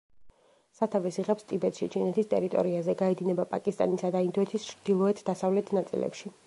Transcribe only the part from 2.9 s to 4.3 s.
გაედინება პაკისტანისა და